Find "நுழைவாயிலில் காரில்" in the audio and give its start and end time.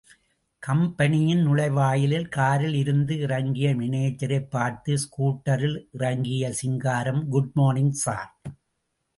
1.47-2.73